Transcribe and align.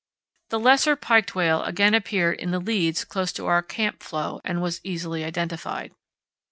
The 0.49 0.59
lesser 0.59 0.95
piked 0.95 1.35
whale 1.35 1.61
again 1.61 1.93
appeared 1.93 2.39
in 2.39 2.49
the 2.49 2.57
"leads" 2.59 3.05
close 3.05 3.31
to 3.33 3.45
our 3.45 3.61
"camp" 3.61 4.01
floe, 4.01 4.41
and 4.43 4.59
was 4.59 4.81
easily 4.83 5.23
identified. 5.23 5.93